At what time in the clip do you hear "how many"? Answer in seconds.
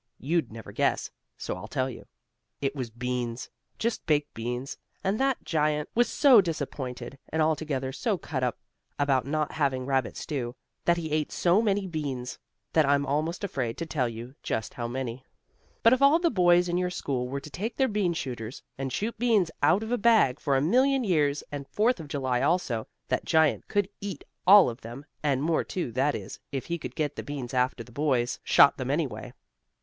14.73-15.23